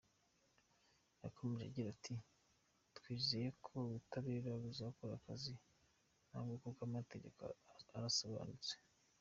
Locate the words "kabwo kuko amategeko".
6.27-7.39